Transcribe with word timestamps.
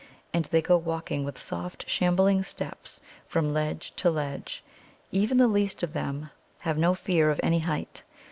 And 0.33 0.45
they 0.45 0.63
go 0.63 0.77
walking 0.77 1.23
with 1.23 1.39
soft, 1.39 1.87
shambling 1.87 2.41
steps 2.41 3.01
from 3.27 3.53
ledge 3.53 3.93
to 3.97 4.09
ledge. 4.09 4.63
Even 5.11 5.37
the 5.37 5.47
least 5.47 5.83
of 5.83 5.93
them 5.93 6.31
have 6.61 6.75
no 6.79 6.95
fear 6.95 7.29
of 7.29 7.39
any 7.43 7.59
height. 7.59 8.01